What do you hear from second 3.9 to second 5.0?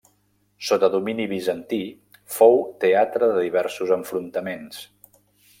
enfrontaments.